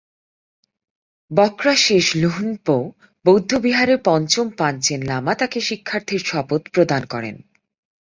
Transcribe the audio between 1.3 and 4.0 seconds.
ব্ক্রা-শিস-ল্হুন-পো বৌদ্ধবিহারে